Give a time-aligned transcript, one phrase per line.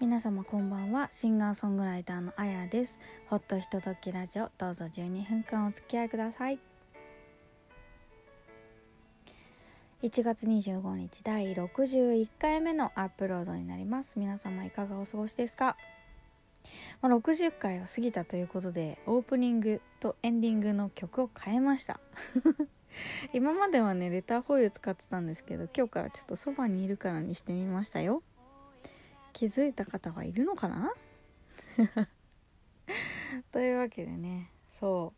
[0.00, 1.08] 皆様こんばんは。
[1.10, 3.00] シンガーソングライターのあやです。
[3.26, 4.48] ほっとひとときラジオ。
[4.56, 6.60] どうぞ12分間お付き合いください。
[10.04, 14.20] 1月25日第61回目のアップロードになります。
[14.20, 15.76] 皆様いかがお過ごしですか、
[17.02, 21.98] まあ、60回を過ぎたということでオープニングとエンディングの曲を変えました。
[23.34, 28.22] 今まではねレターフォイル使ってたんですけど今日からちょっとそばにいるからにしてみましたよ。
[29.38, 30.92] 気づいた方はいるのかな？
[33.52, 35.12] というわけでねそ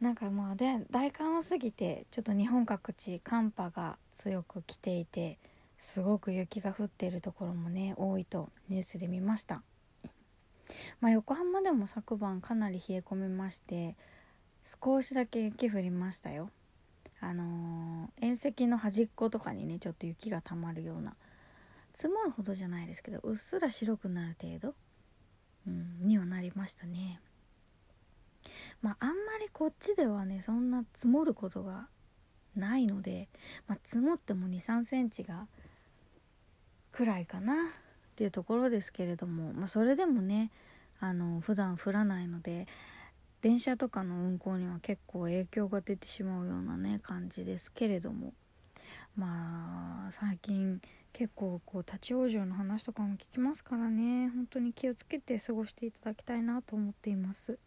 [0.00, 0.04] う。
[0.04, 5.38] なんかまあで大寒を過ぎてちょっと日本各地寒波が強く来ていて
[5.78, 9.62] すごく雪が降っているところもね多いとニュースで見ました。
[11.00, 13.94] まあ横浜でも昨晩かなり冷え込みまして
[14.64, 16.50] 少しだけ雪降りましたよ。
[17.20, 21.14] あのー、縁石の端っことかにねちょっと雪がたまるような
[21.94, 24.74] 積もるほどじゃないですけどうっすら白くなる程度、
[25.66, 27.20] うん、にはなりましたね。
[28.82, 31.88] まああんまりこっちではねそんな積もることが
[32.56, 33.28] ないので、
[33.66, 35.46] まあ、積もっても2 3センチが
[36.92, 37.56] くらいかなっ
[38.16, 40.50] ていうところですけれども、まあ、それでもね
[41.00, 42.66] あの普段降らないので
[43.40, 48.32] 電車とかの運行には結構影響が出てしまうようなね感じですけれども
[49.16, 50.80] まあ最近
[51.18, 54.28] 結構こう立ち往生の話とかも聞きますからね。
[54.28, 57.58] 本当に気をつけて過ごしていただきたいなと思っています。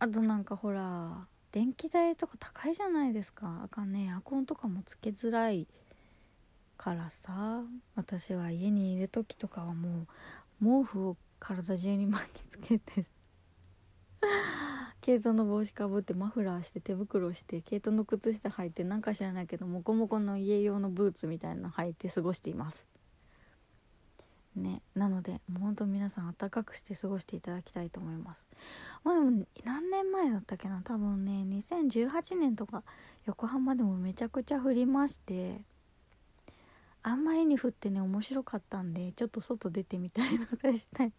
[0.00, 3.60] あとなんかほら電気代とか高いじゃないですか。
[3.62, 5.68] あかんねエアコンとかもつけづらい
[6.76, 7.62] からさ。
[7.94, 10.08] 私は家にいる時とかはも
[10.60, 13.06] う毛布を体中に巻きつけて。
[15.08, 22.86] 毛糸の帽子かぶってマフラーして手袋して毛糸の靴下履いてなんか知らないけどモコモコの家用のブーツみたいなの履いて過ごしています。
[24.54, 28.46] ねなのでもうほんと皆さん暖かくして過ごしていただきたいと思います。
[29.02, 32.82] まあでも何年前だったっけな多分ね2018年とか
[33.24, 35.62] 横浜でもめちゃくちゃ降りまして
[37.02, 41.12] あんまりに降ってね面白かったんでちょっと外出てみたりとかしたい。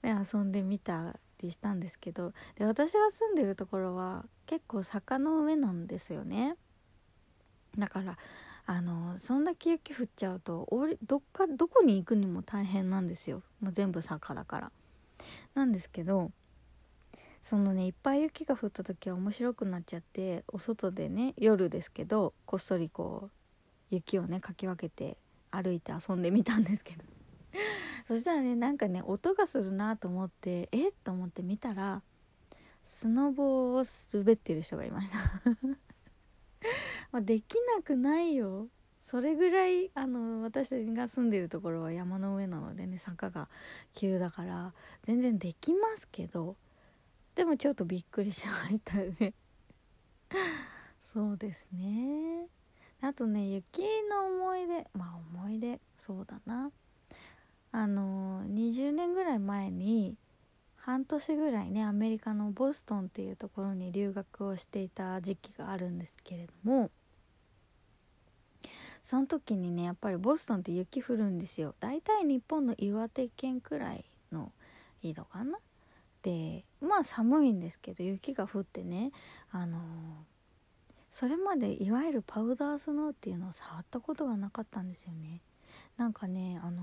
[0.00, 6.56] で 遊んでみたりしたんですけどで私が住んでるところは結構坂の上なんですよね。
[7.76, 8.16] だから
[8.66, 10.68] あのそんだけ雪降っちゃうと
[11.06, 13.42] どっかどこに行くにも大変なんですよ。
[13.60, 14.72] もう全部坂だから。
[15.54, 16.30] なんですけど
[17.42, 23.30] そのねいっぱい雪が降った時は面白くなっちゃってお外でね夜ですけどこっそりこう
[23.90, 25.16] 雪をねかき分けて
[25.50, 27.04] 歩いて遊んでみたんですけど。
[28.08, 32.00] そしたらねなんかね音がするなと思ってえっと思って見たら
[32.82, 35.18] スノボを滑ってる人がいました。
[37.12, 38.68] まあできなくないよ。
[38.98, 43.50] それぐらいあの私たちが住んでるところは山の上なのでね坂が
[43.92, 46.56] 急だから全然できますけど
[47.34, 49.34] でもちょっとびっくりしましたね。
[51.02, 52.46] そうですね。
[53.02, 56.72] あとね雪の思い出まあ思い出そうだな。
[57.78, 60.16] あの20年ぐらい前に
[60.74, 66.90] 半年ぐらいねアメリカのボストンっていうところに留学をしていた時期があるんですけれども
[69.04, 71.76] その時にねやっぱりボストンって雪降るんですよ。
[71.78, 74.50] だいたい日本の岩手県くらいの
[75.04, 75.56] 緯度かな。
[76.22, 79.12] でまあ寒いんですけど雪が降ってね
[79.52, 79.78] あの
[81.12, 85.42] それまでいわゆるパウダースノーっていうのを触ったことがなかったんですよね。
[85.96, 86.82] なんかねあの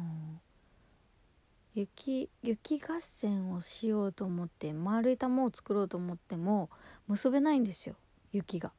[1.75, 6.69] 雪雪合戦をしようと思って丸い玉を作ろうと思っても
[7.07, 7.95] 結べないんですよ
[8.31, 8.71] 雪が。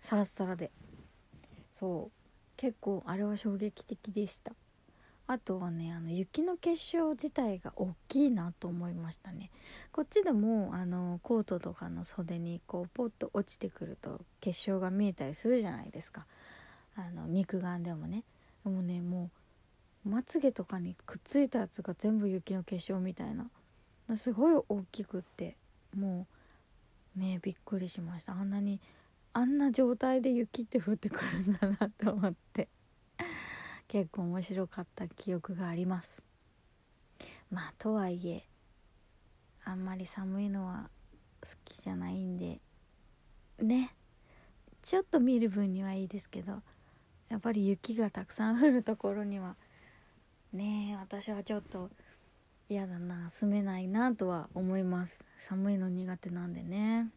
[0.00, 0.70] サラッサラで。
[1.72, 2.18] そう。
[2.56, 4.52] 結構あれは衝撃的でした。
[5.26, 9.50] あとはねあの雪の結晶自体が大きいなと思いましたね。
[9.92, 16.26] こっちでもあのコートとかの袖にこうポッと落ちてくると結晶が見えたりするじゃないですか。
[16.96, 18.24] あの肉眼でもね。
[18.64, 19.37] でもねもう
[20.08, 23.50] まつげとかにくっついたやつが全部雪の結晶みたいな。
[24.16, 25.56] すごい大きくって
[25.94, 26.26] も
[27.16, 28.32] うねびっくりしました。
[28.32, 28.80] あんなに
[29.34, 32.68] あんな状態で雪って降ってくるんだなと思って。
[33.86, 36.24] 結構面白かった記憶があります。
[37.50, 38.44] まあとはいえ
[39.64, 40.90] あんまり寒いのは
[41.42, 42.60] 好きじゃないんで
[43.58, 43.94] ね。
[44.80, 46.62] ちょっと見る分にはいいですけど
[47.28, 49.56] やっぱり雪がたくさん降るところには
[50.52, 51.90] ねえ私はちょっと
[52.70, 55.22] 嫌だな住めないなとは思います。
[55.36, 57.08] 寒いの苦手なんでね。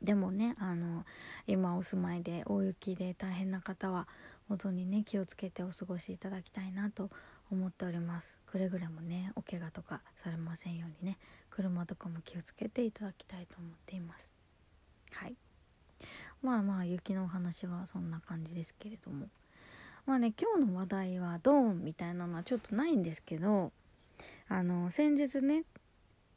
[0.00, 1.04] でもねあの
[1.48, 4.06] 今お住まいで大雪で大変な方は
[4.48, 7.10] 本当にね気をつけてお過ごしいただきたいなと
[7.50, 8.38] 思っております。
[8.46, 11.18] くれぐれもねお怪我とかされませんようにね
[11.50, 14.30] 車とかも気をつけていただきたいと思っています。
[15.10, 15.34] はい。
[16.42, 19.26] まあまあ雪のお話はそんな感じですけれども。
[20.06, 23.72] まあね今日の話題はドーンみたいなのはちょっとないんですけど
[24.48, 25.64] あの先日ね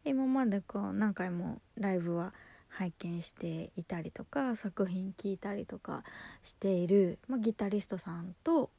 [0.04, 2.33] 今までこう何回もライブは
[2.69, 6.04] 拝見していたりとか作品聴いたりとか
[6.42, 8.69] している、まあ、ギタリストさんと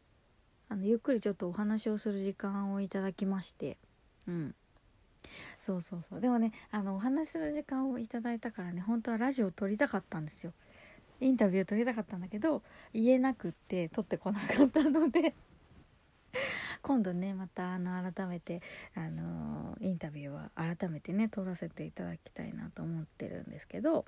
[0.69, 3.77] あのゆっくりちょっとお話をする時間をいただきまして
[4.27, 4.55] うん。
[5.59, 6.21] そうそうそう。
[6.21, 10.53] でもねあのお話しする時間をいただいたからね本当はラジオを撮りたかったんですよ。
[11.21, 12.63] インタビュー撮りたかったんだけど
[12.93, 15.35] 言えなくって撮ってこなかったので
[16.83, 18.63] 今度ねまたあの改めて
[18.95, 24.05] あのインタビューは改めてね撮らせていただきたいなと思ってるんですけど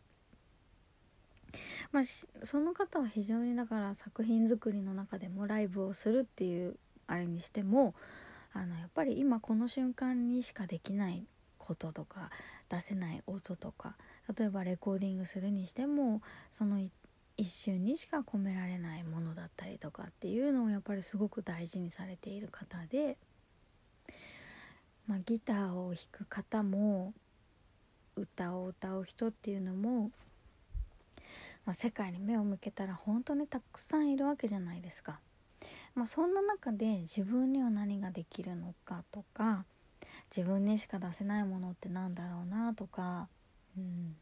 [1.91, 6.77] まあ、その方は非常にだから作品作りの中でもライブをするっていう
[7.07, 7.95] あれにしても
[8.55, 11.27] あのやっぱり今この瞬間にしかできない
[11.59, 12.31] こととか
[12.69, 13.97] 出せない音とか
[14.37, 16.93] 例えばレコーディングするにしてもその一
[17.37, 23.17] 一瞬にしか込められないものだったりとかっていうのをやっぱりすごく大事にされている方で、
[25.07, 27.15] まあ、ギターを弾く方も
[28.17, 30.11] 歌を歌う人っていうのも、
[31.65, 35.21] まあ、世界に目を向けたら本当にたくさんいるわけじゃないですか。
[35.95, 39.65] まあ、そんな中で自分には何ができるのかとか
[40.35, 43.29] 自分にしか出せないものってなんだろうなとか、
[43.77, 44.17] うん、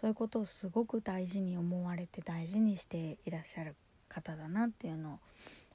[0.00, 3.74] そういうことをすごく大事に思われて大事にしていらっしゃる
[4.08, 5.18] 方だなっていうのを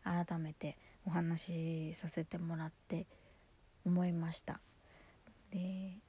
[0.04, 3.06] 改めてお話しさせてもらって
[3.86, 4.60] 思いました。
[5.52, 6.00] で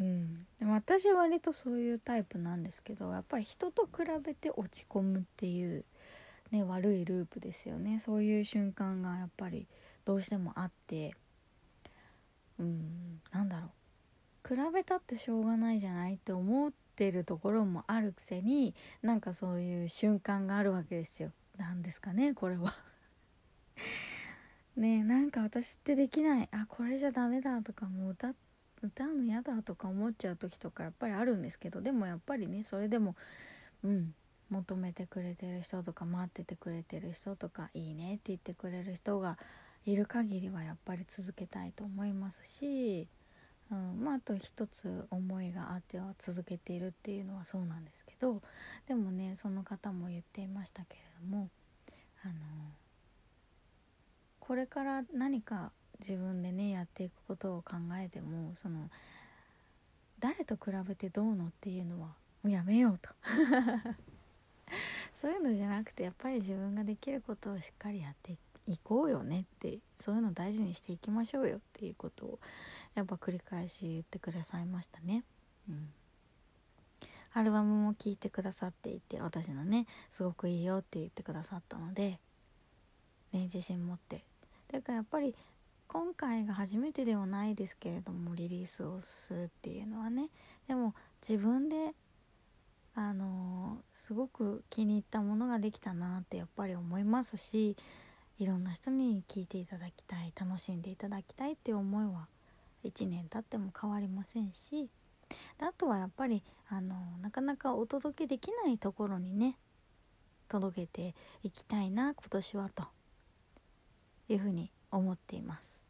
[0.00, 0.44] うん。
[0.58, 5.84] でも私は割とそういうタイプなんですけどやっぱり人と比べて落ち込むっていう
[6.50, 8.00] ね悪いループですよね。
[8.00, 9.68] そういう瞬間がやっぱり
[10.04, 11.14] どうしてもあって
[12.58, 13.70] うんなんだろう。
[14.48, 21.30] 比べたってしょうがないじゃないって思ってるところもあるくせになんかそういう瞬間があるわけですよ。
[21.58, 22.74] 何ですかねこれは。
[24.76, 26.48] ねえなんか私ってできない。
[26.50, 28.34] あこれじゃダメだとかもう歌
[28.82, 33.16] 歌うの嫌だとか思っちゃう時とかやっぱりあるんですけどでもやっぱりねそれでも
[33.82, 34.14] うん
[34.50, 39.38] 求めてくれてる人とか待っててくれてる人とかいいねって言ってくれる人が
[39.84, 43.08] いる限りはやっぱり続けたいと思いますし、
[43.70, 48.40] うんまあ、あと一つ思いがあっては続けているっていうのはそうなんですけど
[48.86, 51.48] でもねその方も言っていましたけれども
[52.22, 52.34] あの
[54.38, 58.88] これから何か自分でねやっていくことを考えてもその
[60.20, 62.14] 誰と比べてどうのっていうのはも
[62.44, 63.10] うやめようと。
[65.14, 68.36] そういうのじゃなくてやっぱり自分ができることをしっかりやって
[68.66, 72.38] いこうよねってそういうの大事にしていきましょうよっていうことを
[72.96, 75.22] やっぱ繰り返し言ってくださいましたね。
[75.68, 75.88] うん
[77.32, 82.18] アルバムも聴いてくださっていて私のねすごくいいよって言ってくださったので、
[83.30, 84.24] ね、自信持って
[84.72, 85.34] だからやっぱり
[85.86, 90.30] 今回が初めてではないですけれどもリリースをするっていうのはね
[90.66, 91.92] でも自分で
[92.94, 97.76] あのすごく気に入ったものができたなってやっぱり思いますし
[98.38, 102.28] いろんな人に聞いていただきたい楽しんでいただきたいっていう思いは
[102.86, 104.88] 1年経っても変わりませんし
[105.58, 109.56] あとはやっぱりあのなかなかお届けできないところにね
[110.48, 112.84] 届けていきたいな今年はと
[114.28, 115.82] いうふうに思っています。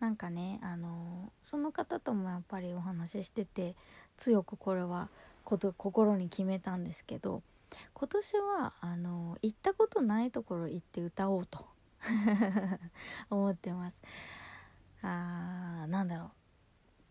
[0.00, 3.74] なんかねあのその方ともやっぱりお話ししてて
[4.18, 5.08] 強くこれは
[5.44, 7.42] こと心に決めたんですけど
[7.94, 11.66] 今年はあの行ったことないところ行って歌おうと
[13.30, 14.02] 思ってます。
[15.02, 16.43] あーなんだろう。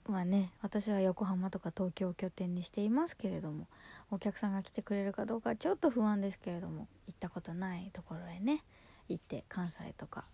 [0.08, 3.68] まあね私は横浜とか東京を拠点にしていますけれども
[4.12, 8.64] お客さんが来てくれるかどうかちょっと不安ですけれども行ったことないところへね
[9.08, 10.26] 行って関西とか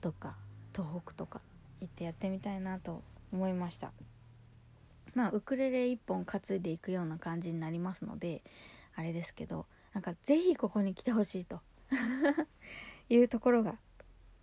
[0.00, 0.36] どっか
[0.74, 1.40] 東北とか
[1.80, 3.02] 行ってやってみたいなと
[3.32, 3.92] 思いました。
[5.14, 8.42] まあウクレレ1本担いでいくような感じになりますので
[8.94, 11.60] あれですけどなんか是非ここに来てほしいと
[13.08, 13.78] いうところが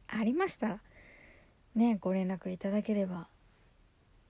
[0.08, 0.80] ありましたら
[1.76, 3.28] ねご連絡いただければ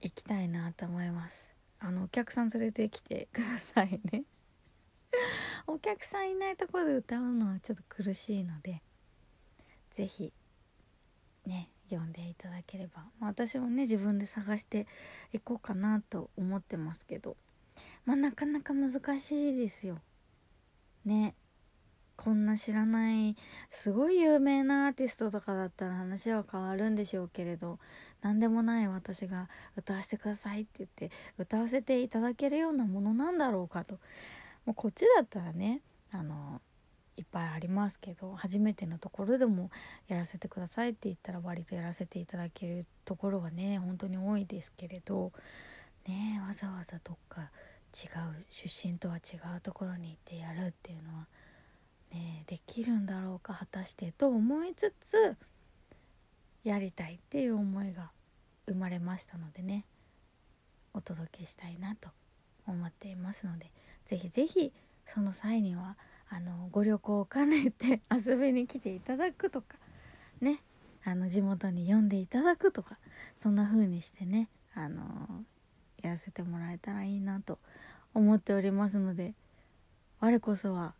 [0.04, 1.48] 行きたいなと思います。
[1.80, 4.24] あのお客さん連れてきてくださいね。
[5.66, 8.82] お客さんいないところで歌うのはちょっと苦しいので
[9.90, 10.32] 是非
[11.46, 14.86] ね読んでいただければ、まあ、私もね自分で探して
[15.32, 17.36] いこうかなと思ってますけど。
[18.04, 20.00] まあなかなか難しいですよ。
[21.04, 21.34] ね。
[22.16, 23.36] こんな知らない
[23.70, 27.78] すごい有名なアーティストとかだったら話は変わるんでしょうけれど
[28.22, 33.98] 何でもない私が歌わせてくださいって言って歌わせていただけるようなものなんだろうかと。
[34.64, 36.60] もうこっちだったらねあの
[37.16, 39.70] いっぱいありますけど初めてのところでも
[40.08, 45.32] やらせてくださいって言ったら割とやらせていただけるところはね本当に多いですけれど
[46.08, 47.50] ねわざわざどっか
[47.94, 48.06] 違
[48.40, 51.26] う出身とは違うところに行ってやるっていうのは
[52.14, 55.36] ねできるんだろうか果たしてと思いつつ
[56.62, 58.10] やりたいっていう思いが
[58.66, 59.84] 生まれましたのでね
[60.94, 62.08] お届けしたいなと
[62.66, 63.70] 思っていますので
[64.06, 64.72] 是非是非
[65.06, 65.96] その際には
[66.30, 69.76] あのご旅行を兼ねて 遊びに来ていただくとか
[70.40, 70.60] ね
[71.04, 72.98] あの地元に呼んでいただくとか
[73.36, 75.44] そんな風にしてねあの
[76.02, 77.58] やらせてもらえたらいいなと
[78.14, 79.34] 思っておりますので
[80.20, 80.94] 我こそは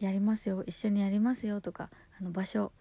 [0.00, 2.72] やりますよ一緒にやりますよとかあの場所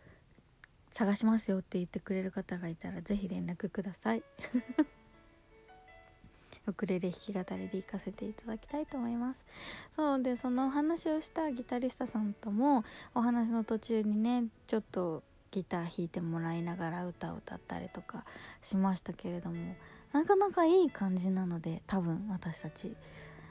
[0.90, 4.24] 探しますよって言ってくれる方がいたら是非連絡ください。
[6.68, 9.44] ウクレレ弾き語りで行かせていただきたいと思います。
[9.96, 12.84] そうでそのお話をしたギタリストさんとも
[13.16, 18.24] お話の途中にねちょっとギター弾いてもらいながら歌を歌ったりとか
[18.62, 19.76] しましたけれども
[20.12, 22.96] なかなかいい感じなので多分私たち。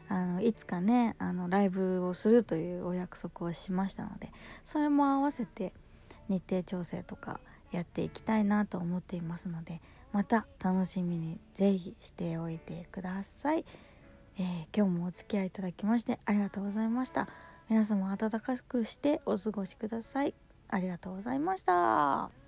[0.08, 4.30] あのいつかねあのライブをするというお約束をしましたので
[4.64, 5.72] それも合わせて
[6.28, 7.40] 日程調整とか
[7.72, 9.80] やっていきたいなと思っていますので
[10.12, 13.64] また楽しみにぜひしておいてください、
[14.38, 17.28] えー、今日もお付き合いいただきましてありがとうございました。
[17.68, 20.34] 皆様暖かくしてお過ごしください。
[20.68, 22.47] ありがとうございました。